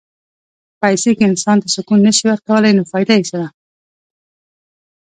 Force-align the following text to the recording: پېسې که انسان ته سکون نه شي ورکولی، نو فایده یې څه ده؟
پېسې 0.79 1.11
که 1.17 1.23
انسان 1.31 1.57
ته 1.63 1.67
سکون 1.75 1.99
نه 2.07 2.11
شي 2.17 2.23
ورکولی، 2.27 2.75
نو 2.77 2.83
فایده 2.91 3.13
یې 3.17 3.23
څه 3.29 3.35
ده؟ 3.41 3.47